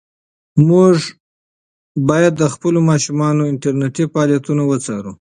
موږ 0.69 0.95
باید 2.09 2.33
د 2.37 2.43
خپلو 2.53 2.79
ماشومانو 2.89 3.49
انټرنيټي 3.53 4.05
فعالیتونه 4.13 4.63
وڅارو. 4.65 5.09